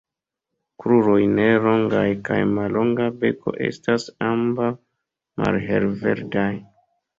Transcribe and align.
Kruroj 0.83 1.17
-ne 1.33 1.45
longaj- 1.65 2.15
kaj 2.29 2.39
mallonga 2.55 3.07
beko 3.21 3.55
estas 3.69 4.09
ambaŭ 4.31 4.73
malhelverdaj. 5.45 6.51